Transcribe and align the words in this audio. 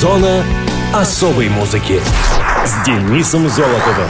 Зона 0.00 0.42
особой 0.94 1.50
музыки 1.50 2.00
с 2.64 2.86
Денисом 2.86 3.50
Золотовым. 3.50 4.08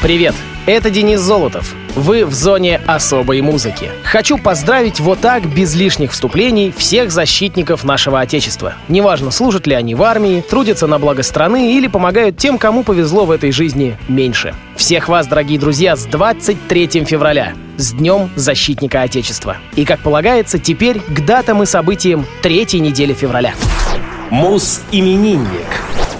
Привет, 0.00 0.34
это 0.64 0.88
Денис 0.88 1.20
Золотов. 1.20 1.74
Вы 1.94 2.24
в 2.24 2.32
зоне 2.32 2.80
особой 2.86 3.42
музыки. 3.42 3.90
Хочу 4.02 4.38
поздравить 4.38 4.98
вот 4.98 5.20
так, 5.20 5.46
без 5.46 5.74
лишних 5.74 6.12
вступлений, 6.12 6.72
всех 6.74 7.10
защитников 7.10 7.84
нашего 7.84 8.18
Отечества. 8.18 8.76
Неважно, 8.88 9.30
служат 9.30 9.66
ли 9.66 9.74
они 9.74 9.94
в 9.94 10.02
армии, 10.02 10.40
трудятся 10.40 10.86
на 10.86 10.98
благо 10.98 11.22
страны 11.22 11.76
или 11.76 11.86
помогают 11.86 12.38
тем, 12.38 12.56
кому 12.56 12.82
повезло 12.82 13.26
в 13.26 13.30
этой 13.30 13.52
жизни 13.52 13.98
меньше. 14.08 14.54
Всех 14.74 15.10
вас, 15.10 15.26
дорогие 15.26 15.58
друзья, 15.58 15.96
с 15.96 16.06
23 16.06 17.04
февраля 17.04 17.52
с 17.76 17.92
Днем 17.92 18.30
Защитника 18.36 19.02
Отечества. 19.02 19.58
И, 19.76 19.84
как 19.84 20.00
полагается, 20.00 20.58
теперь 20.58 21.00
к 21.00 21.26
датам 21.26 21.62
и 21.62 21.66
событиям 21.66 22.24
третьей 22.40 22.80
недели 22.80 23.12
февраля. 23.12 23.52
Мус-именинник. 24.34 25.68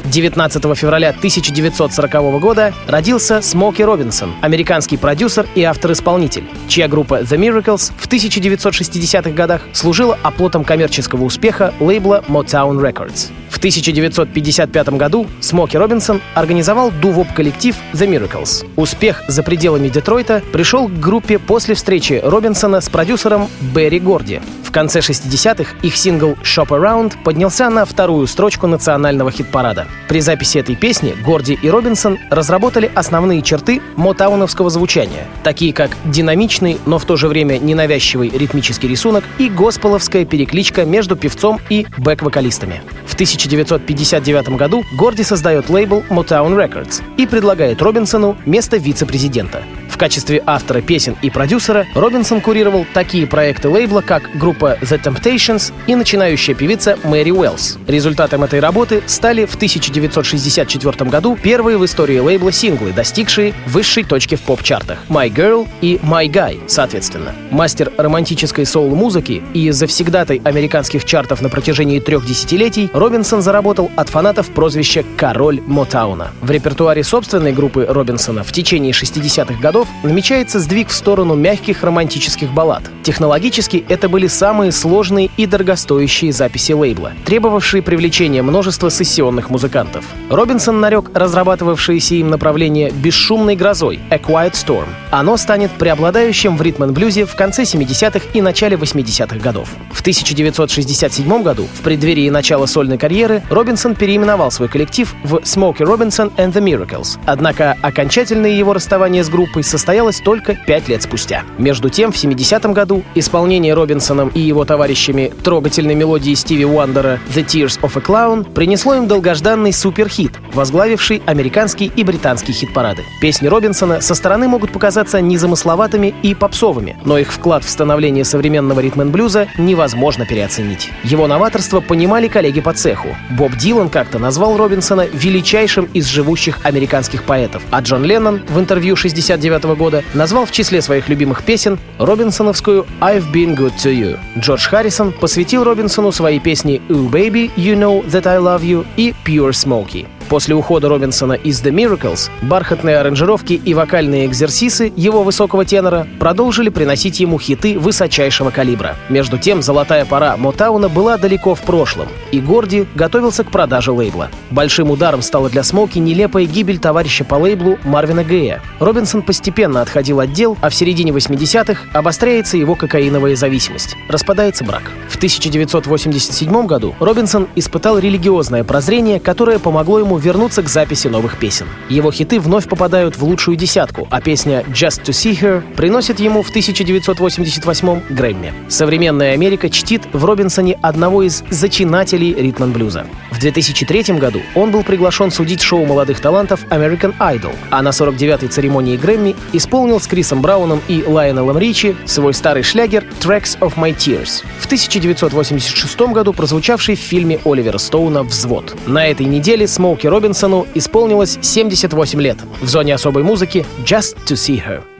19 0.04 0.78
февраля 0.78 1.08
1940 1.08 2.38
года 2.38 2.72
родился 2.86 3.42
Смоки 3.42 3.82
Робинсон, 3.82 4.34
американский 4.40 4.96
продюсер 4.96 5.48
и 5.56 5.64
автор-исполнитель, 5.64 6.44
чья 6.68 6.86
группа 6.86 7.22
The 7.22 7.36
Miracles 7.36 7.92
в 7.98 8.06
1960-х 8.06 9.30
годах 9.30 9.62
служила 9.72 10.16
оплотом 10.22 10.62
коммерческого 10.62 11.24
успеха 11.24 11.74
лейбла 11.80 12.22
Motown 12.28 12.78
Records. 12.80 13.32
В 13.50 13.58
1955 13.58 14.88
году 14.90 15.26
Смоки 15.40 15.76
Робинсон 15.76 16.20
организовал 16.34 16.92
дувоп-коллектив 16.92 17.74
The 17.94 18.06
Miracles. 18.06 18.64
Успех 18.76 19.24
за 19.26 19.42
пределами 19.42 19.88
Детройта 19.88 20.40
пришел 20.52 20.86
к 20.86 21.00
группе 21.00 21.40
после 21.40 21.74
встречи 21.74 22.20
Робинсона 22.22 22.80
с 22.80 22.88
продюсером 22.88 23.48
Берри 23.74 23.98
Горди. 23.98 24.40
Конце 24.74 24.98
60-х 24.98 25.76
их 25.82 25.96
сингл 25.96 26.36
«Shop 26.42 26.66
Around» 26.66 27.22
поднялся 27.22 27.70
на 27.70 27.84
вторую 27.84 28.26
строчку 28.26 28.66
национального 28.66 29.30
хит-парада. 29.30 29.86
При 30.08 30.20
записи 30.20 30.58
этой 30.58 30.74
песни 30.74 31.14
Горди 31.24 31.56
и 31.62 31.70
Робинсон 31.70 32.18
разработали 32.28 32.90
основные 32.92 33.40
черты 33.42 33.80
мотауновского 33.94 34.70
звучания, 34.70 35.28
такие 35.44 35.72
как 35.72 35.96
динамичный, 36.04 36.78
но 36.86 36.98
в 36.98 37.04
то 37.04 37.14
же 37.14 37.28
время 37.28 37.58
ненавязчивый 37.58 38.30
ритмический 38.30 38.88
рисунок 38.88 39.22
и 39.38 39.48
госпеловская 39.48 40.24
перекличка 40.24 40.84
между 40.84 41.14
певцом 41.14 41.60
и 41.70 41.86
бэк-вокалистами. 41.96 42.82
В 43.06 43.14
1959 43.14 44.56
году 44.56 44.82
Горди 44.98 45.22
создает 45.22 45.70
лейбл 45.70 46.02
Motown 46.10 46.56
Records 46.56 47.00
и 47.16 47.28
предлагает 47.28 47.80
Робинсону 47.80 48.36
место 48.44 48.76
вице-президента. 48.78 49.62
В 49.94 49.96
качестве 49.96 50.42
автора 50.44 50.80
песен 50.80 51.16
и 51.22 51.30
продюсера 51.30 51.86
Робинсон 51.94 52.40
курировал 52.40 52.84
такие 52.92 53.28
проекты 53.28 53.68
лейбла, 53.68 54.00
как 54.00 54.28
группа 54.36 54.76
The 54.80 55.00
Temptations 55.00 55.72
и 55.86 55.94
начинающая 55.94 56.56
певица 56.56 56.98
Мэри 57.04 57.30
Уэллс. 57.30 57.78
Результатом 57.86 58.42
этой 58.42 58.58
работы 58.58 59.04
стали 59.06 59.44
в 59.44 59.54
1964 59.54 61.08
году 61.08 61.38
первые 61.40 61.78
в 61.78 61.84
истории 61.84 62.18
лейбла 62.18 62.50
синглы, 62.50 62.92
достигшие 62.92 63.54
высшей 63.68 64.02
точки 64.02 64.34
в 64.34 64.42
поп-чартах 64.42 64.98
«My 65.08 65.32
Girl» 65.32 65.68
и 65.80 66.00
«My 66.02 66.26
Guy», 66.26 66.62
соответственно. 66.66 67.32
Мастер 67.52 67.92
романтической 67.96 68.66
соул-музыки 68.66 69.44
и 69.54 69.70
завсегдатай 69.70 70.40
американских 70.42 71.04
чартов 71.04 71.40
на 71.40 71.48
протяжении 71.48 72.00
трех 72.00 72.26
десятилетий, 72.26 72.90
Робинсон 72.92 73.42
заработал 73.42 73.92
от 73.94 74.08
фанатов 74.08 74.48
прозвище 74.48 75.04
«Король 75.16 75.60
Мотауна». 75.60 76.32
В 76.42 76.50
репертуаре 76.50 77.04
собственной 77.04 77.52
группы 77.52 77.86
Робинсона 77.88 78.42
в 78.42 78.50
течение 78.50 78.90
60-х 78.90 79.60
годов 79.60 79.83
годов 79.84 79.88
намечается 80.02 80.60
сдвиг 80.60 80.88
в 80.88 80.94
сторону 80.94 81.34
мягких 81.34 81.82
романтических 81.82 82.52
баллад. 82.52 82.82
Технологически 83.02 83.84
это 83.88 84.08
были 84.08 84.26
самые 84.26 84.72
сложные 84.72 85.30
и 85.36 85.46
дорогостоящие 85.46 86.32
записи 86.32 86.72
лейбла, 86.72 87.12
требовавшие 87.24 87.82
привлечения 87.82 88.42
множества 88.42 88.90
сессионных 88.90 89.50
музыкантов. 89.50 90.04
Робинсон 90.30 90.80
нарек 90.80 91.10
разрабатывавшееся 91.14 92.14
им 92.16 92.30
направление 92.30 92.90
бесшумной 92.90 93.56
грозой 93.56 94.00
«A 94.10 94.16
Quiet 94.16 94.52
Storm». 94.52 94.86
Оно 95.10 95.36
станет 95.36 95.70
преобладающим 95.72 96.56
в 96.56 96.62
ритм-н-блюзе 96.62 97.26
в 97.26 97.34
конце 97.34 97.62
70-х 97.62 98.20
и 98.32 98.40
начале 98.40 98.76
80-х 98.76 99.36
годов. 99.38 99.68
В 99.92 100.00
1967 100.00 101.42
году, 101.42 101.66
в 101.74 101.80
преддверии 101.82 102.28
начала 102.30 102.66
сольной 102.66 102.98
карьеры, 102.98 103.42
Робинсон 103.50 103.94
переименовал 103.94 104.50
свой 104.50 104.68
коллектив 104.68 105.14
в 105.24 105.36
Smokey 105.36 105.80
Robinson 105.80 106.32
and 106.36 106.52
the 106.52 106.62
Miracles. 106.62 107.18
Однако 107.26 107.76
окончательное 107.82 108.50
его 108.50 108.72
расставание 108.72 109.22
с 109.22 109.28
группой 109.28 109.62
состоялась 109.74 110.20
только 110.20 110.54
пять 110.54 110.86
лет 110.86 111.02
спустя. 111.02 111.42
Между 111.58 111.90
тем, 111.90 112.12
в 112.12 112.14
70-м 112.14 112.72
году 112.72 113.02
исполнение 113.16 113.74
Робинсоном 113.74 114.28
и 114.28 114.38
его 114.38 114.64
товарищами 114.64 115.32
трогательной 115.42 115.96
мелодии 115.96 116.32
Стиви 116.34 116.64
Уандера 116.64 117.18
«The 117.34 117.44
Tears 117.44 117.80
of 117.80 117.90
a 117.96 118.00
Clown» 118.00 118.52
принесло 118.52 118.94
им 118.94 119.08
долгожданный 119.08 119.72
суперхит, 119.72 120.30
возглавивший 120.52 121.22
американский 121.26 121.90
и 121.96 122.04
британский 122.04 122.52
хит-парады. 122.52 123.02
Песни 123.20 123.48
Робинсона 123.48 124.00
со 124.00 124.14
стороны 124.14 124.46
могут 124.46 124.70
показаться 124.70 125.20
незамысловатыми 125.20 126.14
и 126.22 126.36
попсовыми, 126.36 126.96
но 127.04 127.18
их 127.18 127.32
вклад 127.32 127.64
в 127.64 127.68
становление 127.68 128.24
современного 128.24 128.78
ритм-н-блюза 128.78 129.48
невозможно 129.58 130.24
переоценить. 130.24 130.90
Его 131.02 131.26
новаторство 131.26 131.80
понимали 131.80 132.28
коллеги 132.28 132.60
по 132.60 132.72
цеху. 132.74 133.08
Боб 133.30 133.56
Дилан 133.56 133.88
как-то 133.88 134.20
назвал 134.20 134.56
Робинсона 134.56 135.04
величайшим 135.12 135.86
из 135.86 136.06
живущих 136.06 136.60
американских 136.62 137.24
поэтов, 137.24 137.64
а 137.72 137.80
Джон 137.80 138.04
Леннон 138.04 138.42
в 138.48 138.60
интервью 138.60 138.94
69 138.94 139.63
1999 139.64 139.78
года 139.78 140.04
назвал 140.14 140.46
в 140.46 140.52
числе 140.52 140.82
своих 140.82 141.08
любимых 141.08 141.42
песен 141.42 141.78
Робинсоновскую 141.98 142.86
«I've 143.00 143.30
Been 143.32 143.56
Good 143.56 143.74
to 143.76 143.92
You». 143.92 144.18
Джордж 144.38 144.68
Харрисон 144.68 145.12
посвятил 145.12 145.64
Робинсону 145.64 146.12
свои 146.12 146.38
песни 146.38 146.80
«Ooh 146.88 147.10
Baby, 147.10 147.50
You 147.56 147.76
Know 147.76 148.04
That 148.06 148.26
I 148.26 148.38
Love 148.38 148.62
You» 148.62 148.86
и 148.96 149.14
«Pure 149.24 149.50
Smoky». 149.50 150.06
После 150.28 150.54
ухода 150.54 150.88
Робинсона 150.88 151.34
из 151.34 151.62
The 151.62 151.70
Miracles 151.70 152.30
бархатные 152.42 152.98
аранжировки 152.98 153.52
и 153.52 153.74
вокальные 153.74 154.26
экзерсисы 154.26 154.92
его 154.96 155.22
высокого 155.22 155.64
тенора 155.64 156.06
продолжили 156.18 156.70
приносить 156.70 157.20
ему 157.20 157.38
хиты 157.38 157.78
высочайшего 157.78 158.50
калибра. 158.50 158.96
Между 159.08 159.38
тем, 159.38 159.62
золотая 159.62 160.04
пора 160.04 160.36
Мотауна 160.36 160.88
была 160.88 161.18
далеко 161.18 161.54
в 161.54 161.62
прошлом, 161.62 162.08
и 162.32 162.40
Горди 162.40 162.86
готовился 162.94 163.44
к 163.44 163.50
продаже 163.50 163.92
лейбла. 163.92 164.30
Большим 164.50 164.90
ударом 164.90 165.22
стала 165.22 165.50
для 165.50 165.62
Смоки 165.62 165.98
нелепая 165.98 166.46
гибель 166.46 166.78
товарища 166.78 167.24
по 167.24 167.34
лейблу 167.34 167.78
Марвина 167.84 168.24
Гея. 168.24 168.62
Робинсон 168.80 169.22
постепенно 169.22 169.82
отходил 169.82 170.20
от 170.20 170.32
дел, 170.32 170.56
а 170.60 170.70
в 170.70 170.74
середине 170.74 171.12
80-х 171.12 171.82
обостряется 171.92 172.56
его 172.56 172.74
кокаиновая 172.74 173.36
зависимость. 173.36 173.96
Распадается 174.08 174.64
брак. 174.64 174.90
В 175.08 175.16
1987 175.16 176.66
году 176.66 176.94
Робинсон 176.98 177.48
испытал 177.54 177.98
религиозное 177.98 178.64
прозрение, 178.64 179.20
которое 179.20 179.58
помогло 179.58 179.98
ему 179.98 180.13
вернуться 180.18 180.62
к 180.62 180.68
записи 180.68 181.08
новых 181.08 181.38
песен. 181.38 181.66
Его 181.88 182.10
хиты 182.12 182.40
вновь 182.40 182.68
попадают 182.68 183.16
в 183.16 183.24
лучшую 183.24 183.56
десятку, 183.56 184.06
а 184.10 184.20
песня 184.20 184.64
«Just 184.68 185.02
to 185.04 185.10
See 185.10 185.38
Her» 185.40 185.62
приносит 185.74 186.20
ему 186.20 186.42
в 186.42 186.48
1988 186.50 188.00
Грэмми. 188.10 188.52
Современная 188.68 189.32
Америка 189.32 189.68
чтит 189.70 190.02
в 190.12 190.24
Робинсоне 190.24 190.78
одного 190.82 191.22
из 191.22 191.42
зачинателей 191.50 192.34
ритм-блюза. 192.34 193.06
В 193.30 193.38
2003 193.40 194.18
году 194.18 194.40
он 194.54 194.70
был 194.70 194.82
приглашен 194.82 195.30
судить 195.30 195.60
шоу 195.60 195.84
молодых 195.84 196.20
талантов 196.20 196.64
American 196.70 197.14
Idol, 197.18 197.54
а 197.70 197.82
на 197.82 197.88
49-й 197.88 198.48
церемонии 198.48 198.96
Грэмми 198.96 199.36
исполнил 199.52 200.00
с 200.00 200.06
Крисом 200.06 200.42
Брауном 200.42 200.80
и 200.88 201.02
Лайонелом 201.06 201.58
Ричи 201.58 201.96
свой 202.06 202.34
старый 202.34 202.62
шлягер 202.62 203.04
«Tracks 203.20 203.58
of 203.60 203.74
My 203.76 203.94
Tears», 203.96 204.44
в 204.58 204.66
1986 204.66 206.00
году 206.12 206.32
прозвучавший 206.32 206.96
в 206.96 207.00
фильме 207.00 207.38
Оливера 207.44 207.78
Стоуна 207.78 208.22
«Взвод». 208.22 208.74
На 208.86 209.06
этой 209.06 209.26
неделе 209.26 209.68
Смоуки 209.68 210.03
Джеки 210.04 210.08
Робинсону 210.08 210.66
исполнилось 210.74 211.38
78 211.40 212.20
лет. 212.20 212.36
В 212.60 212.68
зоне 212.68 212.94
особой 212.94 213.22
музыки 213.22 213.64
«Just 213.84 214.16
to 214.26 214.34
See 214.34 214.62
Her». 214.62 214.93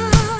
love 0.00 0.37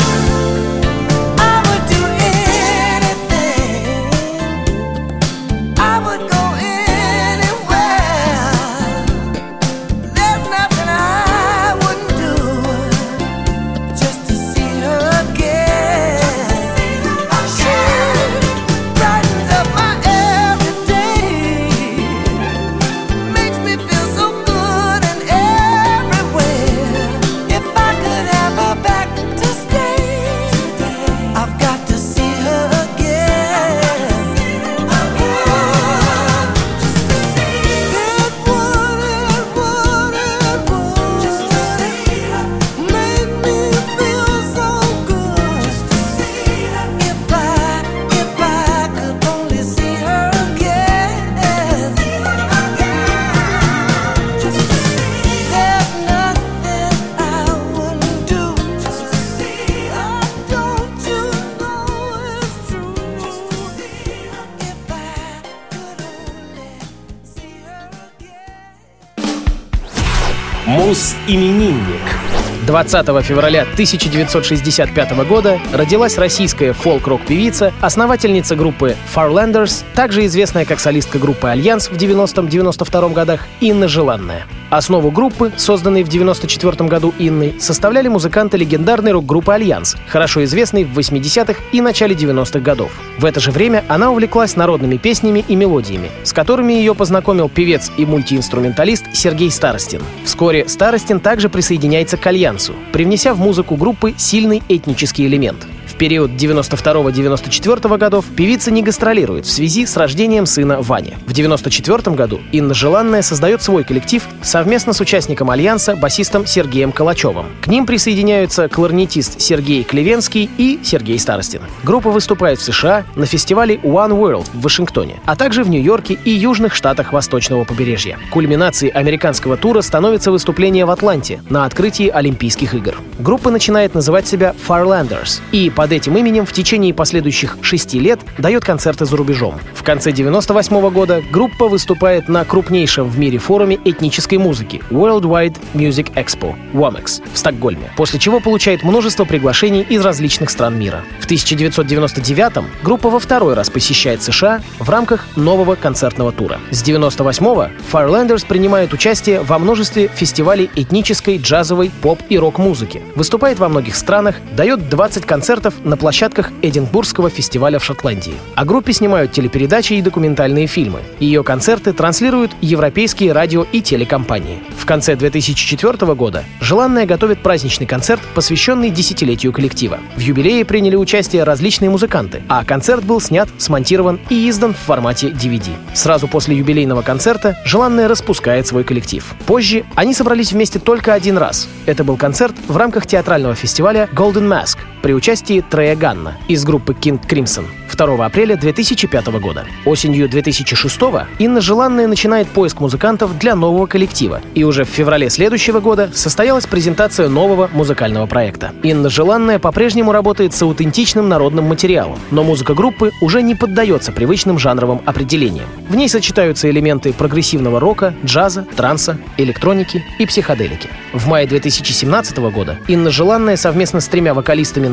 20 72.68 73.24
февраля 73.24 73.62
1965 73.62 75.26
года 75.26 75.58
родилась 75.72 76.18
российская 76.18 76.74
фолк-рок-певица, 76.74 77.72
основательница 77.80 78.56
группы 78.56 78.94
Farlanders, 79.14 79.84
также 79.94 80.26
известная 80.26 80.66
как 80.66 80.78
солистка 80.78 81.18
группы 81.18 81.48
«Альянс» 81.48 81.88
в 81.88 81.94
90-92 81.94 83.12
годах, 83.14 83.46
Инна 83.60 83.88
Желанная. 83.88 84.44
Основу 84.70 85.10
группы, 85.10 85.50
созданной 85.56 86.02
в 86.02 86.08
94 86.08 86.88
году 86.88 87.14
Инной, 87.18 87.54
составляли 87.58 88.08
музыканты 88.08 88.58
легендарной 88.58 89.12
рок-группы 89.12 89.52
«Альянс», 89.52 89.96
хорошо 90.06 90.44
известной 90.44 90.84
в 90.84 90.98
80-х 90.98 91.62
и 91.72 91.80
начале 91.80 92.14
90-х 92.14 92.60
годов. 92.60 92.92
В 93.18 93.24
это 93.24 93.40
же 93.40 93.50
время 93.50 93.82
она 93.88 94.10
увлеклась 94.10 94.56
народными 94.56 94.98
песнями 94.98 95.42
и 95.48 95.56
мелодиями, 95.56 96.10
с 96.22 96.34
которыми 96.34 96.74
ее 96.74 96.94
познакомил 96.94 97.48
певец 97.48 97.90
и 97.96 98.04
мультиинструменталист 98.04 99.06
Сергей 99.14 99.50
Старостин. 99.50 100.02
Вскоре 100.24 100.68
Старостин 100.68 101.18
также 101.18 101.48
присоединяется 101.48 102.18
к 102.18 102.26
«Альянсу», 102.26 102.74
привнеся 102.92 103.32
в 103.32 103.40
музыку 103.40 103.76
группы 103.76 104.14
сильный 104.18 104.62
этнический 104.68 105.26
элемент 105.26 105.66
период 105.98 106.30
92-94 106.30 107.98
годов 107.98 108.24
певица 108.36 108.70
не 108.70 108.82
гастролирует 108.82 109.44
в 109.44 109.50
связи 109.50 109.84
с 109.84 109.96
рождением 109.96 110.46
сына 110.46 110.80
Вани. 110.80 111.14
В 111.26 111.32
94 111.32 112.14
году 112.14 112.40
Инна 112.52 112.72
Желанная 112.72 113.22
создает 113.22 113.62
свой 113.62 113.84
коллектив 113.84 114.22
совместно 114.42 114.92
с 114.92 115.00
участником 115.00 115.50
Альянса, 115.50 115.96
басистом 115.96 116.46
Сергеем 116.46 116.92
Калачевым. 116.92 117.46
К 117.60 117.66
ним 117.66 117.84
присоединяются 117.84 118.68
кларнетист 118.68 119.40
Сергей 119.40 119.82
Клевенский 119.82 120.48
и 120.56 120.78
Сергей 120.82 121.18
Старостин. 121.18 121.62
Группа 121.82 122.10
выступает 122.10 122.60
в 122.60 122.62
США 122.62 123.04
на 123.16 123.26
фестивале 123.26 123.76
One 123.76 124.12
World 124.12 124.48
в 124.54 124.62
Вашингтоне, 124.62 125.16
а 125.26 125.34
также 125.34 125.64
в 125.64 125.68
Нью-Йорке 125.68 126.18
и 126.24 126.30
южных 126.30 126.74
штатах 126.74 127.12
восточного 127.12 127.64
побережья. 127.64 128.18
Кульминацией 128.30 128.92
американского 128.92 129.56
тура 129.56 129.80
становится 129.80 130.30
выступление 130.30 130.84
в 130.84 130.90
Атланте 130.90 131.42
на 131.50 131.64
открытии 131.64 132.08
Олимпийских 132.08 132.74
игр. 132.74 132.94
Группа 133.18 133.50
начинает 133.50 133.94
называть 133.94 134.28
себя 134.28 134.54
Farlanders 134.68 135.40
и 135.50 135.70
под 135.70 135.87
под 135.88 135.94
этим 135.94 136.18
именем 136.18 136.44
в 136.44 136.52
течение 136.52 136.92
последующих 136.92 137.56
шести 137.62 137.98
лет 137.98 138.20
дает 138.36 138.62
концерты 138.62 139.06
за 139.06 139.16
рубежом. 139.16 139.54
В 139.72 139.82
конце 139.82 140.12
98 140.12 140.76
-го 140.76 140.90
года 140.90 141.22
группа 141.32 141.66
выступает 141.66 142.28
на 142.28 142.44
крупнейшем 142.44 143.08
в 143.08 143.18
мире 143.18 143.38
форуме 143.38 143.78
этнической 143.82 144.36
музыки 144.36 144.82
Worldwide 144.90 145.56
Music 145.72 146.12
Expo 146.12 146.54
WOMEX 146.74 147.22
в 147.32 147.38
Стокгольме, 147.38 147.90
после 147.96 148.18
чего 148.18 148.38
получает 148.40 148.82
множество 148.82 149.24
приглашений 149.24 149.80
из 149.80 150.04
различных 150.04 150.50
стран 150.50 150.78
мира. 150.78 151.04
В 151.20 151.24
1999 151.24 152.66
группа 152.82 153.08
во 153.08 153.18
второй 153.18 153.54
раз 153.54 153.70
посещает 153.70 154.22
США 154.22 154.60
в 154.78 154.90
рамках 154.90 155.26
нового 155.36 155.74
концертного 155.74 156.32
тура. 156.32 156.58
С 156.70 156.86
98-го 156.86 157.68
Firelanders 157.90 158.46
принимает 158.46 158.92
участие 158.92 159.40
во 159.40 159.58
множестве 159.58 160.10
фестивалей 160.14 160.68
этнической, 160.76 161.38
джазовой, 161.38 161.90
поп 162.02 162.20
и 162.28 162.38
рок-музыки. 162.38 163.00
Выступает 163.14 163.58
во 163.58 163.70
многих 163.70 163.96
странах, 163.96 164.36
дает 164.54 164.90
20 164.90 165.24
концертов 165.24 165.77
на 165.84 165.96
площадках 165.96 166.50
Эдинбургского 166.62 167.30
фестиваля 167.30 167.78
в 167.78 167.84
Шотландии. 167.84 168.34
О 168.54 168.64
группе 168.64 168.92
снимают 168.92 169.32
телепередачи 169.32 169.94
и 169.94 170.02
документальные 170.02 170.66
фильмы. 170.66 171.00
Ее 171.20 171.42
концерты 171.42 171.92
транслируют 171.92 172.52
европейские 172.60 173.32
радио 173.32 173.66
и 173.72 173.80
телекомпании. 173.80 174.58
В 174.76 174.86
конце 174.86 175.16
2004 175.16 176.14
года 176.14 176.44
«Желанная» 176.60 177.06
готовит 177.06 177.42
праздничный 177.42 177.86
концерт, 177.86 178.20
посвященный 178.34 178.90
десятилетию 178.90 179.52
коллектива. 179.52 179.98
В 180.16 180.20
юбилее 180.20 180.64
приняли 180.64 180.96
участие 180.96 181.44
различные 181.44 181.90
музыканты, 181.90 182.42
а 182.48 182.64
концерт 182.64 183.04
был 183.04 183.20
снят, 183.20 183.48
смонтирован 183.58 184.20
и 184.30 184.48
издан 184.48 184.74
в 184.74 184.78
формате 184.78 185.28
DVD. 185.28 185.70
Сразу 185.94 186.28
после 186.28 186.56
юбилейного 186.56 187.02
концерта 187.02 187.58
«Желанная» 187.64 188.08
распускает 188.08 188.66
свой 188.66 188.84
коллектив. 188.84 189.24
Позже 189.46 189.84
они 189.94 190.14
собрались 190.14 190.52
вместе 190.52 190.78
только 190.78 191.14
один 191.14 191.38
раз. 191.38 191.68
Это 191.86 192.04
был 192.04 192.16
концерт 192.16 192.54
в 192.66 192.76
рамках 192.76 193.06
театрального 193.06 193.54
фестиваля 193.54 194.08
Golden 194.14 194.48
Mask 194.48 194.78
при 195.08 195.14
участии 195.14 195.64
Трея 195.70 195.96
Ганна 195.96 196.36
из 196.48 196.66
группы 196.66 196.92
King 196.92 197.18
Crimson 197.26 197.64
2 197.98 198.24
апреля 198.24 198.56
2005 198.56 199.26
года. 199.40 199.64
Осенью 199.84 200.28
2006 200.28 201.00
Инна 201.38 201.60
Желанная 201.60 202.06
начинает 202.06 202.48
поиск 202.48 202.80
музыкантов 202.80 203.38
для 203.38 203.54
нового 203.54 203.86
коллектива, 203.86 204.40
и 204.54 204.62
уже 204.64 204.84
в 204.84 204.88
феврале 204.88 205.30
следующего 205.30 205.80
года 205.80 206.10
состоялась 206.14 206.66
презентация 206.66 207.28
нового 207.28 207.68
музыкального 207.72 208.26
проекта. 208.26 208.72
Инна 208.82 209.08
Желанная 209.08 209.58
по-прежнему 209.58 210.12
работает 210.12 210.54
с 210.54 210.62
аутентичным 210.62 211.28
народным 211.28 211.64
материалом, 211.64 212.18
но 212.30 212.44
музыка 212.44 212.74
группы 212.74 213.10
уже 213.20 213.42
не 213.42 213.54
поддается 213.54 214.12
привычным 214.12 214.58
жанровым 214.58 215.00
определениям. 215.06 215.66
В 215.88 215.96
ней 215.96 216.08
сочетаются 216.08 216.70
элементы 216.70 217.12
прогрессивного 217.12 217.80
рока, 217.80 218.14
джаза, 218.24 218.64
транса, 218.76 219.18
электроники 219.38 220.04
и 220.18 220.26
психоделики. 220.26 220.88
В 221.12 221.26
мае 221.26 221.46
2017 221.46 222.38
года 222.38 222.78
Инна 222.86 223.10
Желанная 223.10 223.56
совместно 223.56 224.00
с 224.00 224.08
тремя 224.08 224.34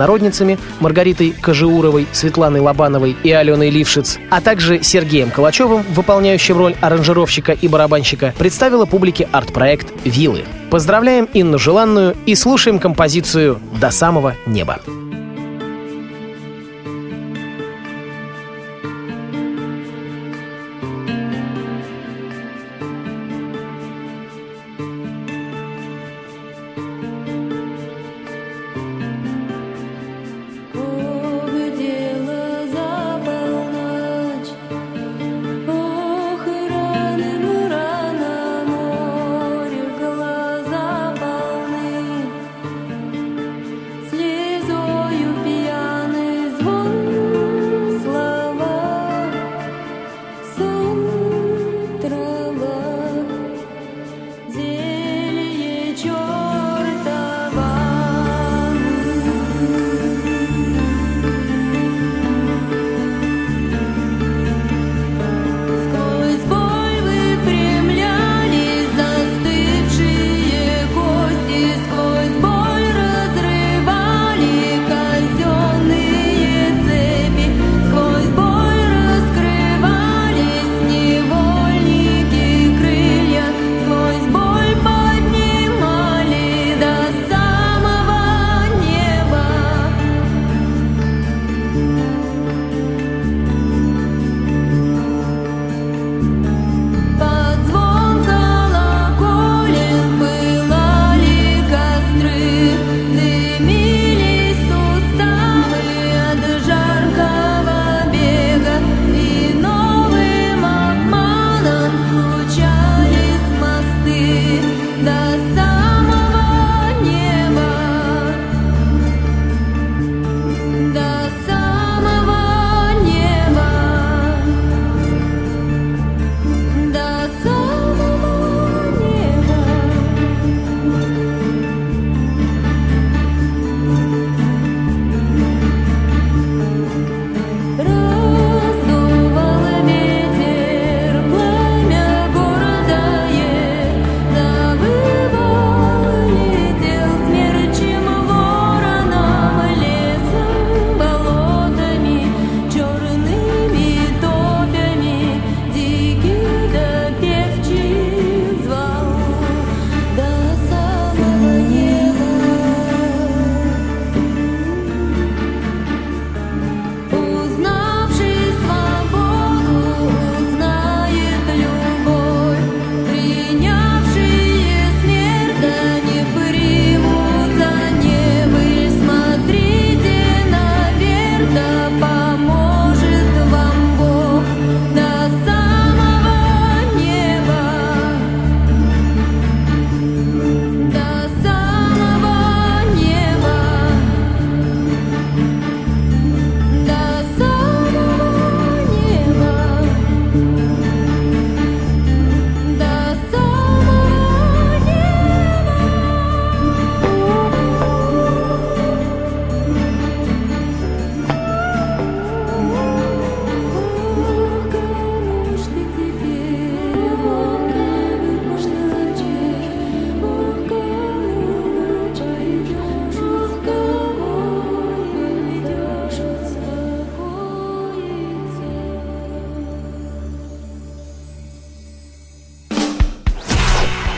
вокалистами-народницами 0.06 0.58
Маргаритой 0.80 1.32
Кожеуровой, 1.42 2.08
Светланой 2.12 2.60
Лобановой 2.60 3.16
и 3.24 3.32
Аленой 3.32 3.70
Лившиц, 3.70 4.18
а 4.30 4.42
также 4.42 4.84
Сергеем 4.84 5.32
Калачевым, 5.32 5.84
выполняющим 5.90 6.58
роль 6.58 6.76
аранжировщика 6.82 7.52
и 7.52 7.68
барабанщика, 7.68 8.34
представила 8.38 8.86
публике 8.86 9.28
арт-проект 9.32 9.88
«Вилы». 10.04 10.44
Поздравляем 10.70 11.30
Инну 11.34 11.58
Желанную 11.58 12.16
и 12.26 12.36
слушаем 12.36 12.80
композицию 12.80 13.60
«До 13.80 13.92
самого 13.92 14.36
неба». 14.46 14.80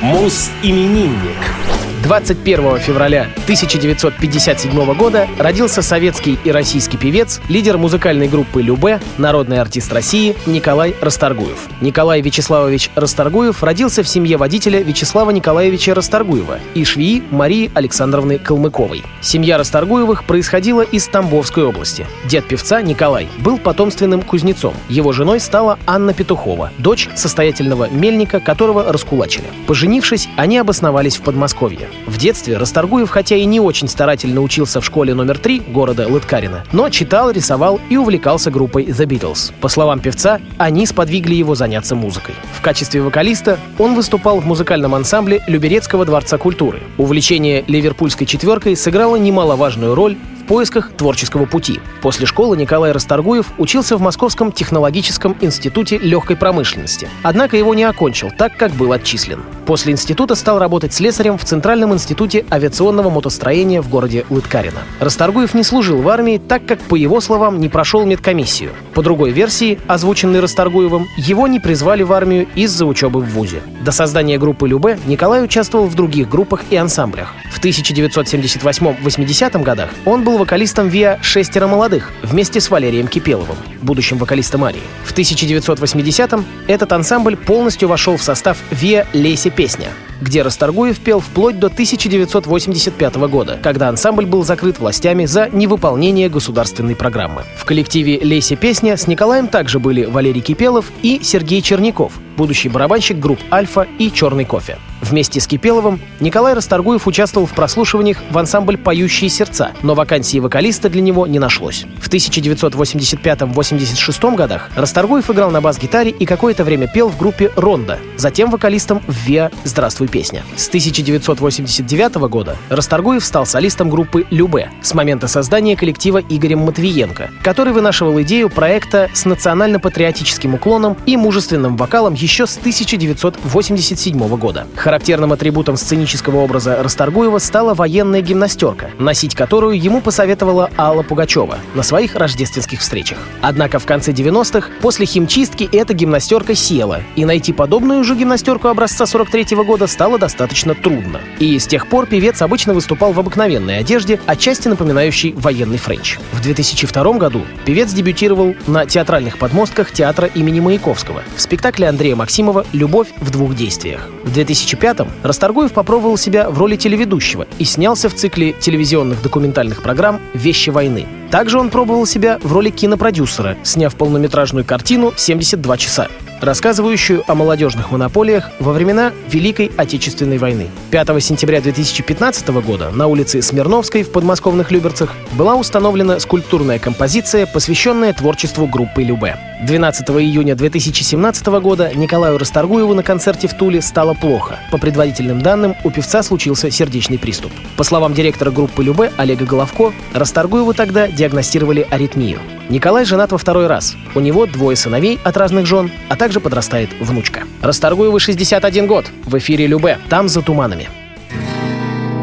Мус-именинник. 0.07 1.76
21 2.07 2.79
февраля 2.79 3.23
1957 3.43 4.93
года 4.93 5.27
родился 5.37 5.81
советский 5.81 6.39
и 6.41 6.51
российский 6.51 6.95
певец, 6.95 7.41
лидер 7.49 7.77
музыкальной 7.77 8.29
группы 8.29 8.61
«Любе», 8.61 9.01
народный 9.17 9.59
артист 9.59 9.91
России 9.91 10.33
Николай 10.45 10.95
Расторгуев. 11.01 11.67
Николай 11.81 12.21
Вячеславович 12.21 12.91
Расторгуев 12.95 13.61
родился 13.61 14.03
в 14.03 14.07
семье 14.07 14.37
водителя 14.37 14.81
Вячеслава 14.81 15.31
Николаевича 15.31 15.93
Расторгуева 15.93 16.59
и 16.75 16.85
швеи 16.85 17.23
Марии 17.29 17.69
Александровны 17.73 18.39
Калмыковой. 18.39 19.03
Семья 19.19 19.57
Расторгуевых 19.57 20.23
происходила 20.23 20.83
из 20.83 21.07
Тамбовской 21.09 21.65
области. 21.65 22.05
Дед 22.23 22.47
певца 22.47 22.81
Николай 22.81 23.27
был 23.39 23.57
потомственным 23.57 24.21
кузнецом. 24.21 24.75
Его 24.87 25.11
женой 25.11 25.41
стала 25.41 25.77
Анна 25.85 26.13
Петухова, 26.13 26.71
дочь 26.77 27.09
состоятельного 27.15 27.89
мельника, 27.89 28.39
которого 28.39 28.93
раскулачили. 28.93 29.47
Поженившись, 29.67 30.29
они 30.37 30.57
обосновались 30.57 31.17
в 31.17 31.21
Подмосковье. 31.23 31.89
В 32.05 32.17
детстве 32.17 32.57
Расторгуев, 32.57 33.09
хотя 33.09 33.35
и 33.35 33.45
не 33.45 33.59
очень 33.59 33.87
старательно 33.87 34.41
учился 34.41 34.81
в 34.81 34.85
школе 34.85 35.13
номер 35.13 35.37
3 35.39 35.59
города 35.67 36.07
Лыткарина, 36.07 36.63
но 36.71 36.89
читал, 36.89 37.31
рисовал 37.31 37.79
и 37.89 37.97
увлекался 37.97 38.51
группой 38.51 38.85
The 38.85 39.05
Beatles. 39.05 39.53
По 39.59 39.67
словам 39.67 39.99
певца, 39.99 40.39
они 40.57 40.85
сподвигли 40.85 41.35
его 41.35 41.55
заняться 41.55 41.95
музыкой. 41.95 42.35
В 42.53 42.61
качестве 42.61 43.01
вокалиста 43.01 43.59
он 43.77 43.95
выступал 43.95 44.39
в 44.39 44.45
музыкальном 44.45 44.95
ансамбле 44.95 45.41
Люберецкого 45.47 46.05
дворца 46.05 46.37
культуры. 46.37 46.81
Увлечение 46.97 47.63
ливерпульской 47.67 48.27
четверкой 48.27 48.75
сыграло 48.75 49.15
немаловажную 49.15 49.95
роль 49.95 50.17
поисках 50.47 50.91
творческого 50.93 51.45
пути. 51.45 51.79
После 52.01 52.25
школы 52.25 52.57
Николай 52.57 52.91
Расторгуев 52.91 53.47
учился 53.57 53.97
в 53.97 54.01
Московском 54.01 54.51
технологическом 54.51 55.35
институте 55.41 55.97
легкой 55.97 56.37
промышленности. 56.37 57.09
Однако 57.21 57.57
его 57.57 57.75
не 57.75 57.83
окончил, 57.83 58.31
так 58.35 58.57
как 58.57 58.71
был 58.71 58.93
отчислен. 58.93 59.43
После 59.65 59.91
института 59.91 60.35
стал 60.35 60.59
работать 60.59 60.93
слесарем 60.93 61.37
в 61.37 61.43
Центральном 61.43 61.93
институте 61.93 62.45
авиационного 62.49 63.09
мотостроения 63.09 63.81
в 63.81 63.89
городе 63.89 64.25
Лыткарино. 64.29 64.79
Расторгуев 65.01 65.53
не 65.53 65.63
служил 65.63 66.01
в 66.01 66.07
армии, 66.07 66.37
так 66.37 66.65
как, 66.65 66.79
по 66.79 66.95
его 66.95 67.19
словам, 67.19 67.59
не 67.59 67.67
прошел 67.67 68.05
медкомиссию. 68.05 68.71
По 68.93 69.03
другой 69.03 69.31
версии, 69.31 69.77
озвученной 69.87 70.39
Расторгуевым, 70.39 71.09
его 71.17 71.47
не 71.47 71.59
призвали 71.59 72.03
в 72.03 72.13
армию 72.13 72.47
из-за 72.55 72.85
учебы 72.85 73.19
в 73.19 73.29
ВУЗе. 73.31 73.61
До 73.83 73.91
создания 73.91 74.37
группы 74.37 74.69
Любе 74.69 74.97
Николай 75.05 75.43
участвовал 75.43 75.87
в 75.87 75.95
других 75.95 76.29
группах 76.29 76.63
и 76.69 76.77
ансамблях. 76.77 77.33
В 77.51 77.61
1978-80 77.61 79.63
годах 79.63 79.89
он 80.05 80.23
был 80.23 80.36
вокалистом 80.37 80.87
ВИА 80.87 81.19
«Шестеро 81.21 81.67
молодых» 81.67 82.11
вместе 82.23 82.59
с 82.61 82.69
Валерием 82.69 83.07
Кипеловым, 83.07 83.57
будущим 83.81 84.17
вокалистом 84.17 84.63
Арии. 84.63 84.81
В 85.03 85.13
1980-м 85.13 86.45
этот 86.67 86.91
ансамбль 86.93 87.35
полностью 87.35 87.89
вошел 87.89 88.17
в 88.17 88.23
состав 88.23 88.57
ВИА 88.71 89.07
«Лейся 89.13 89.49
песня», 89.49 89.89
где 90.21 90.41
Расторгуев 90.41 90.99
пел 90.99 91.19
вплоть 91.19 91.59
до 91.59 91.67
1985 91.67 93.15
года, 93.27 93.59
когда 93.61 93.89
ансамбль 93.89 94.25
был 94.25 94.43
закрыт 94.43 94.79
властями 94.79 95.25
за 95.25 95.49
невыполнение 95.49 96.29
государственной 96.29 96.95
программы. 96.95 97.43
В 97.57 97.65
коллективе 97.65 98.19
«Лейся 98.19 98.55
песня» 98.55 98.97
с 98.97 99.07
Николаем 99.07 99.47
также 99.47 99.79
были 99.79 100.05
Валерий 100.05 100.41
Кипелов 100.41 100.91
и 101.01 101.19
Сергей 101.23 101.61
Черняков, 101.61 102.13
будущий 102.37 102.69
барабанщик 102.69 103.19
групп 103.19 103.39
«Альфа» 103.51 103.87
и 103.97 104.11
«Черный 104.11 104.45
кофе». 104.45 104.77
Вместе 105.01 105.39
с 105.39 105.47
Кипеловым 105.47 106.01
Николай 106.19 106.55
Расторгуев 106.55 107.05
участвовал 107.07 107.45
в 107.45 107.53
прослушиваниях 107.53 108.17
в 108.29 108.37
ансамбль 108.37 108.77
«Поющие 108.77 109.29
сердца», 109.29 109.71
но 109.83 109.93
вакансии 109.93 110.39
вокалиста 110.39 110.89
для 110.89 111.01
него 111.01 111.27
не 111.27 111.39
нашлось. 111.39 111.85
В 112.01 112.09
1985-86 112.09 114.35
годах 114.35 114.69
Расторгуев 114.75 115.29
играл 115.29 115.51
на 115.51 115.61
бас-гитаре 115.61 116.11
и 116.11 116.25
какое-то 116.25 116.63
время 116.63 116.87
пел 116.87 117.09
в 117.09 117.17
группе 117.17 117.51
«Ронда», 117.55 117.99
затем 118.17 118.49
вокалистом 118.49 119.03
в 119.07 119.27
«Виа. 119.27 119.51
Здравствуй, 119.63 120.06
песня». 120.07 120.43
С 120.55 120.67
1989 120.67 122.15
года 122.29 122.57
Расторгуев 122.69 123.23
стал 123.23 123.45
солистом 123.45 123.89
группы 123.89 124.25
«Любэ» 124.29 124.71
с 124.81 124.93
момента 124.93 125.27
создания 125.27 125.75
коллектива 125.75 126.17
Игорем 126.17 126.59
Матвиенко, 126.59 127.31
который 127.43 127.73
вынашивал 127.73 128.21
идею 128.21 128.49
проекта 128.49 129.09
с 129.13 129.25
национально-патриотическим 129.25 130.55
уклоном 130.55 130.97
и 131.05 131.17
мужественным 131.17 131.77
вокалом 131.77 132.13
еще 132.13 132.47
с 132.47 132.57
1987 132.57 134.37
года. 134.37 134.67
Характерным 134.75 135.33
атрибутом 135.33 135.77
сценического 135.77 136.37
образа 136.37 136.81
Расторгуева 136.81 137.39
стала 137.39 137.73
военная 137.73 138.21
гимнастерка, 138.21 138.91
носить 138.99 139.35
которую 139.35 139.81
ему 139.81 140.01
посоветовала 140.01 140.69
Алла 140.77 141.03
Пугачева 141.03 141.57
на 141.73 141.83
своих 141.83 142.15
рождественских 142.15 142.79
встречах. 142.79 143.17
Однако 143.41 143.79
в 143.79 143.85
конце 143.85 144.11
90-х 144.11 144.69
после 144.81 145.05
химчистки 145.05 145.69
эта 145.71 145.93
гимнастерка 145.93 146.55
села, 146.55 147.01
и 147.15 147.25
найти 147.25 147.53
подобную 147.53 148.03
же 148.03 148.15
гимнастерку 148.15 148.67
образца 148.67 149.05
43 149.05 149.55
-го 149.55 149.63
года 149.63 149.87
стало 149.97 150.19
достаточно 150.19 150.75
трудно. 150.75 151.21
И 151.39 151.57
с 151.57 151.65
тех 151.65 151.87
пор 151.87 152.05
певец 152.05 152.43
обычно 152.43 152.75
выступал 152.75 153.13
в 153.13 153.19
обыкновенной 153.19 153.79
одежде, 153.79 154.19
отчасти 154.27 154.67
напоминающей 154.67 155.33
военный 155.33 155.79
френч. 155.79 156.19
В 156.33 156.41
2002 156.43 157.13
году 157.13 157.41
певец 157.65 157.91
дебютировал 157.93 158.53
на 158.67 158.85
театральных 158.85 159.39
подмостках 159.39 159.91
театра 159.91 160.27
имени 160.27 160.59
Маяковского 160.59 161.23
в 161.35 161.41
спектакле 161.41 161.89
Андрея 161.89 162.15
Максимова 162.15 162.67
«Любовь 162.73 163.07
в 163.19 163.31
двух 163.31 163.55
действиях». 163.55 164.07
В 164.23 164.37
2005-м 164.37 165.07
Расторгуев 165.23 165.73
попробовал 165.73 166.15
себя 166.15 166.47
в 166.47 166.59
роли 166.59 166.75
телеведущего 166.75 167.47
и 167.57 167.63
снялся 167.63 168.07
в 168.07 168.13
цикле 168.13 168.53
телевизионных 168.53 169.23
документальных 169.23 169.81
программ 169.81 170.21
«Вещи 170.35 170.69
войны». 170.69 171.07
Также 171.31 171.57
он 171.57 171.71
пробовал 171.71 172.05
себя 172.05 172.37
в 172.43 172.53
роли 172.53 172.69
кинопродюсера, 172.69 173.57
сняв 173.63 173.95
полнометражную 173.95 174.63
картину 174.63 175.11
«72 175.17 175.77
часа» 175.79 176.07
рассказывающую 176.41 177.23
о 177.27 177.35
молодежных 177.35 177.91
монополиях 177.91 178.49
во 178.59 178.73
времена 178.73 179.11
Великой 179.29 179.71
Отечественной 179.77 180.37
войны. 180.37 180.67
5 180.91 181.23
сентября 181.23 181.61
2015 181.61 182.47
года 182.61 182.89
на 182.91 183.07
улице 183.07 183.41
Смирновской 183.41 184.03
в 184.03 184.11
подмосковных 184.11 184.71
Люберцах 184.71 185.15
была 185.33 185.55
установлена 185.55 186.19
скульптурная 186.19 186.79
композиция, 186.79 187.45
посвященная 187.45 188.13
творчеству 188.13 188.67
группы 188.67 189.03
Любе. 189.03 189.37
12 189.63 190.09
июня 190.09 190.55
2017 190.55 191.47
года 191.47 191.91
Николаю 191.95 192.37
Расторгуеву 192.37 192.93
на 192.93 193.01
концерте 193.01 193.47
в 193.47 193.55
Туле 193.55 193.81
стало 193.81 194.13
плохо. 194.13 194.59
По 194.71 194.77
предварительным 194.77 195.41
данным, 195.41 195.75
у 195.83 195.89
певца 195.89 196.21
случился 196.21 196.69
сердечный 196.69 197.17
приступ. 197.17 197.51
По 197.75 197.83
словам 197.83 198.13
директора 198.13 198.51
группы 198.51 198.83
Любе 198.83 199.11
Олега 199.17 199.45
Головко, 199.45 199.93
Расторгуеву 200.13 200.73
тогда 200.73 201.07
диагностировали 201.07 201.87
аритмию. 201.89 202.39
Николай 202.69 203.05
женат 203.05 203.31
во 203.31 203.37
второй 203.37 203.67
раз. 203.67 203.95
У 204.13 204.19
него 204.19 204.45
двое 204.45 204.75
сыновей 204.75 205.19
от 205.23 205.37
разных 205.37 205.65
жен, 205.65 205.89
а 206.09 206.17
также 206.17 206.41
подрастает 206.41 206.89
внучка. 206.99 207.43
Расторгуеву 207.61 208.19
61 208.19 208.87
год. 208.87 209.05
В 209.23 209.37
эфире 209.37 209.67
Любе. 209.67 209.99
Там 210.09 210.27
за 210.27 210.41
туманами. 210.41 210.89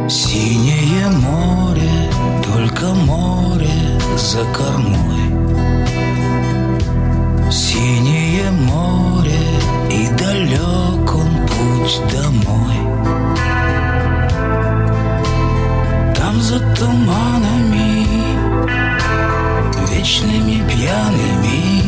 Синее 0.08 1.08
море, 1.08 2.10
только 2.44 2.86
море 2.88 3.98
за 4.18 4.44
кормой. 4.52 5.14
Синее 7.50 8.50
море 8.50 9.32
и 9.90 10.08
далек 10.18 11.14
он 11.14 11.46
путь 11.46 12.00
домой. 12.12 12.76
Там 16.14 16.38
за 16.42 16.58
туманами 16.76 17.53
вечными 20.04 20.62
пьяными. 20.68 21.82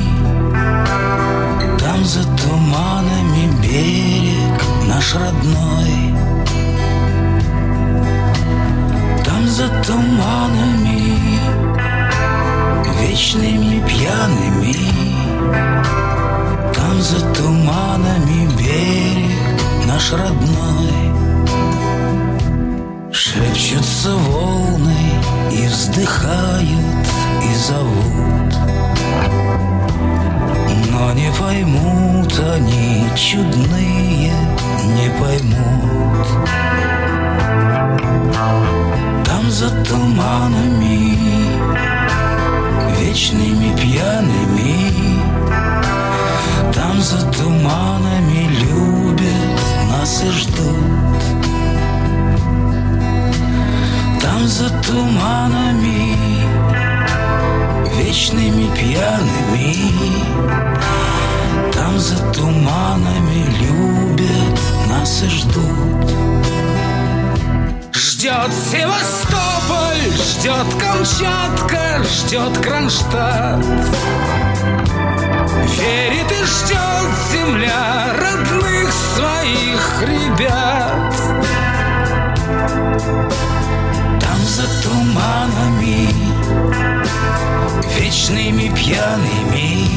Там 1.79 2.03
за 2.03 2.25
туманами 2.39 3.45
берег 3.63 4.63
наш 4.89 5.15
родной. 5.15 6.15
Там 9.23 9.47
за 9.47 9.69
туманами 9.85 11.19
вечными 13.03 13.87
пьяными. 13.87 14.77
Там 16.75 17.03
за 17.03 17.21
туманами 17.35 18.49
берег 18.57 19.61
наш 19.87 20.13
родной. 20.13 21.13
Шепчутся 23.13 24.15
волны 24.15 25.26
и 25.51 25.67
вздыхают 25.67 27.07
и 27.43 27.55
зовут. 27.55 28.55
Но 30.91 31.13
не 31.13 31.31
поймут 31.39 32.39
они, 32.55 33.07
чудные, 33.15 34.33
не 34.85 35.11
поймут. 35.21 36.27
Там 39.25 39.51
за 39.51 39.71
туманами, 39.85 41.17
вечными 42.99 43.77
пьяными 43.77 44.91
Там 46.75 47.01
за 47.01 47.21
туманами 47.33 48.49
любят 48.61 49.61
нас 49.91 50.23
и 50.25 50.31
ждут 50.31 51.26
за 54.57 54.71
туманами 54.71 56.17
вечными 57.95 58.75
пьяными 58.75 59.75
Там 61.75 61.99
за 61.99 62.17
туманами 62.33 63.45
любят 63.61 64.59
нас 64.89 65.23
и 65.25 65.29
ждут. 65.29 66.11
Ждет 67.93 68.51
Севастополь, 68.71 70.11
ждет 70.25 70.69
Камчатка, 70.81 72.03
ждет 72.05 72.59
Кронштадт. 72.65 73.63
Верит 75.79 76.33
и 76.33 76.45
ждет 76.47 77.11
земля 77.31 78.07
родных 78.19 78.91
своих 79.15 80.03
ребят. 80.09 80.97
Туманами, 85.17 86.09
вечными 87.99 88.69
пьяными, 88.75 89.89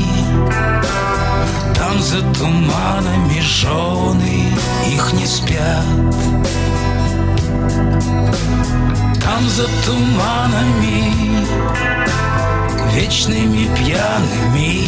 Там 1.75 1.99
за 2.01 2.21
туманами 2.33 3.41
жены 3.41 4.47
их 4.87 5.11
не 5.13 5.25
спят. 5.25 5.83
Там 9.21 9.49
за 9.49 9.67
туманами, 9.85 11.45
вечными 12.93 13.67
пьяными, 13.75 14.87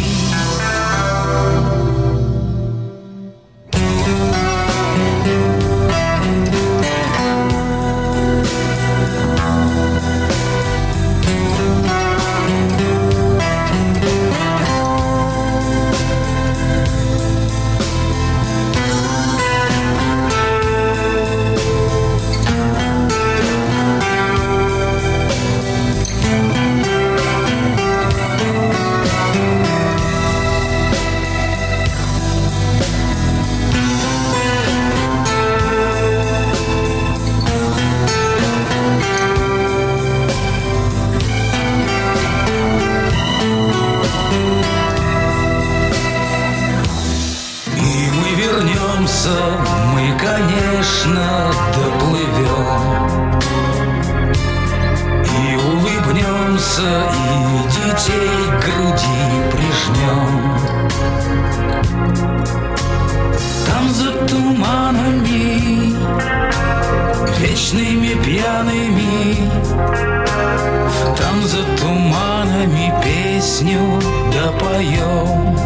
допоем 74.82 75.58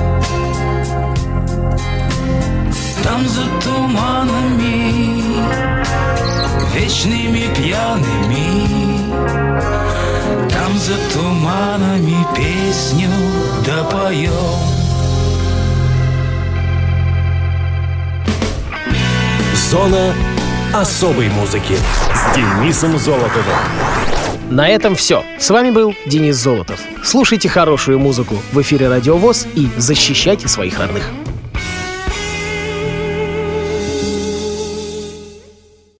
там 3.03 3.27
за 3.27 3.43
туманами, 3.63 5.21
вечными 6.73 7.53
пьяными, 7.55 9.07
Там 10.49 10.77
за 10.77 10.95
туманами 11.13 12.25
песню 12.35 13.09
допоем. 13.65 14.31
Зона 19.69 20.13
особой 20.73 21.29
музыки 21.29 21.77
с 22.13 22.35
Денисом 22.35 22.97
Золотовым. 22.97 24.24
На 24.49 24.67
этом 24.67 24.95
все. 24.95 25.23
С 25.39 25.49
вами 25.49 25.71
был 25.71 25.95
Денис 26.05 26.35
Золотов. 26.35 26.79
Слушайте 27.03 27.49
хорошую 27.49 27.97
музыку 27.97 28.35
в 28.51 28.61
эфире 28.61 28.89
Радио 28.89 29.17
ВОЗ 29.17 29.47
и 29.55 29.67
защищайте 29.77 30.47
своих 30.47 30.77
родных. 30.79 31.09